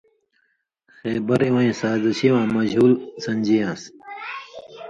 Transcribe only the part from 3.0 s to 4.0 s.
سن٘دژیان٘س۔